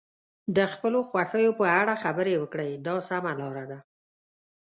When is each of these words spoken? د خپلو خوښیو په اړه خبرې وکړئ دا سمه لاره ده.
د 0.55 0.59
خپلو 0.73 0.99
خوښیو 1.09 1.51
په 1.59 1.65
اړه 1.79 1.93
خبرې 2.03 2.35
وکړئ 2.39 2.71
دا 2.87 2.95
سمه 3.09 3.31
لاره 3.39 3.65
ده. 3.71 3.79